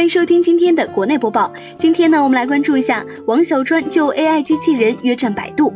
[0.00, 1.52] 欢迎收听今天的国内播报。
[1.76, 5.74] 今天呢，我们来关注一下王小川就 AI 机器人约战百度。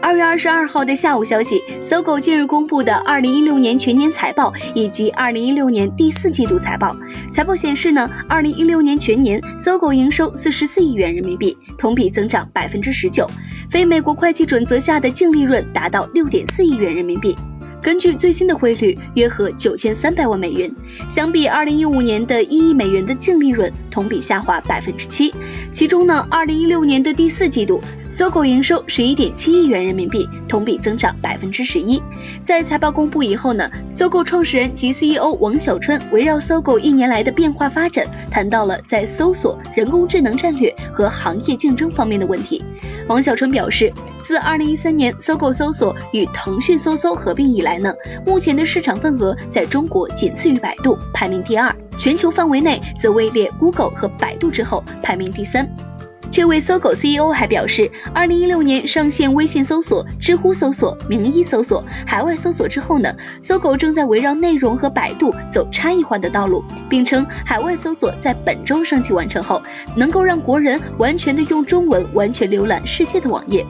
[0.00, 6.94] 二月二十二号的下午消息，搜狗近日公布的二零一六年全年财报以及二零一六年第四季度财报。
[7.32, 13.26] 财报显示呢，二零一六年全年搜狗营收四十四亿元人民币，同比增长百分之十九，
[13.68, 17.36] 非美国会计准则下的净利润达到六点四亿元人民币。
[17.82, 20.72] 根据最新的汇率，约合九千三百万美元，
[21.10, 25.34] 相比二零一五年的一亿美元的净利润，同比下滑百分之七。
[25.72, 32.00] 其中呢，二零一六年的第四季度，搜狗营收十一点七亿元人民币，同比增长百分之十一。
[32.44, 42.62] 在财报公布以后呢，搜狗创始人及 CEO 王小川围绕搜狗一年来的变化发展，谈到了在搜索、人工智能战略和行业竞争方面的问题。
[43.12, 47.92] 王小春表示，自二零一三年搜狗搜索与腾讯搜搜合并以来呢，
[48.24, 55.68] 目前的市场份额在中国仅次于百度，排名第二；全球范围内则位列 Google 和百度之后，排名第三。
[56.32, 69.62] 这位搜狗 CEO 还表示，二零一六年上线微信搜索、知乎搜索、名医搜索、海外搜索之后呢，搜狗正在围绕内容和百度走差异化的道路，并称海外搜索在本周升级完成后，
[69.94, 73.66] 能够让国人完全的用中文完全浏览世界的网页。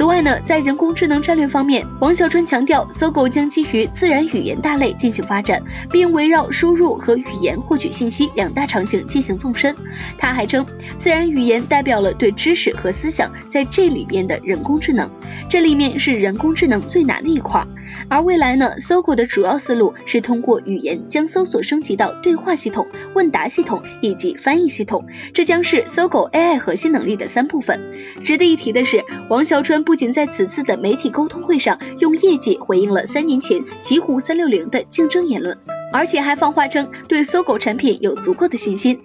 [0.00, 9.76] 此外呢，在人工智能战略方面，王小川强调，搜狗将基于自然语言大类进行发展，并围绕输入和语言获取信息两大场景进行纵深。
[10.16, 10.64] 他还称，
[10.96, 15.06] 自然语言代表了对知识和思想在这里边的人工智能，
[15.50, 17.62] 这里面是人工智能最难的一块。
[18.08, 27.80] 而未来呢，搜狗的主要思路是通过语言将搜索升级到对话系统、问答系统以及翻译系统，这将是搜狗 AI 核心能力的三部分。
[28.24, 35.56] 值得一提的是，王小川不仅在此次的媒体沟通会上用业绩回应了三年前奇虎三六零的竞争言论，
[35.92, 39.00] 而且还放话称对搜狗产品有足够的信心。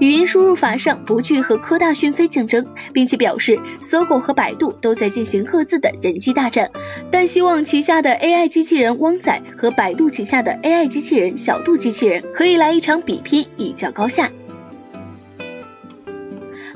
[0.00, 6.70] 语音输入法上不惧和科大讯飞竞争，并且表示搜狗和百度都在进行各自的人机大战，
[7.10, 14.30] 但希望旗下的 AI 机器人汪仔和百度旗下的 AI 机器人小度机器人可以来一场比拼，一较高下。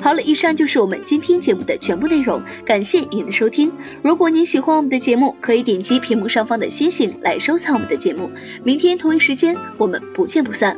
[0.00, 3.72] 好了，以上就是我们今天节目的全部内容，感谢您的收听。
[4.02, 8.30] 如果您喜欢我们的节目，可以点击屏幕上方的星星来收藏我们的节目。
[8.64, 10.76] 明天同一时间，我们不见不散。